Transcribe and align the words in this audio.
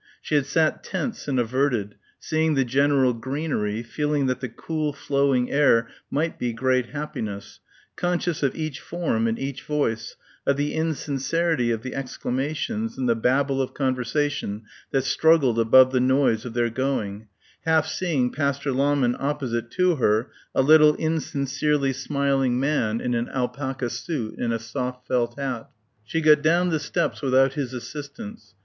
She 0.19 0.33
had 0.33 0.47
sat 0.47 0.83
tense 0.83 1.27
and 1.27 1.39
averted, 1.39 1.93
seeing 2.19 2.55
the 2.55 2.65
general 2.65 3.13
greenery, 3.13 3.83
feeling 3.83 4.25
that 4.25 4.39
the 4.39 4.49
cool 4.49 4.93
flowing 4.93 5.51
air 5.51 5.89
might 6.09 6.39
be 6.39 6.53
great 6.53 6.87
happiness, 6.87 7.59
conscious 7.95 8.41
of 8.41 8.55
each 8.55 8.79
form 8.79 9.27
and 9.27 9.37
each 9.37 9.61
voice, 9.61 10.15
of 10.47 10.57
the 10.57 10.73
insincerity 10.73 11.69
of 11.69 11.83
the 11.83 11.93
exclamations 11.93 12.97
and 12.97 13.07
the 13.07 13.13
babble 13.15 13.61
of 13.61 13.75
conversation 13.75 14.63
that 14.89 15.03
struggled 15.03 15.59
above 15.59 15.91
the 15.91 15.99
noise 15.99 16.45
of 16.45 16.55
their 16.55 16.71
going, 16.71 17.27
half 17.65 17.85
seeing 17.85 18.31
Pastor 18.31 18.71
Lahmann 18.71 19.15
opposite 19.19 19.69
to 19.73 19.97
her, 19.97 20.31
a 20.55 20.63
little 20.63 20.95
insincerely 20.95 21.93
smiling 21.93 22.59
man 22.59 22.99
in 22.99 23.13
an 23.13 23.29
alpaca 23.29 23.87
suit 23.87 24.39
and 24.39 24.51
a 24.51 24.57
soft 24.57 25.07
felt 25.07 25.37
hat. 25.37 25.69
She 26.03 26.21
got 26.21 26.41
down 26.41 26.69
the 26.69 26.79
steps 26.79 27.21
without 27.21 27.53
his 27.53 27.71
assistance. 27.71 28.55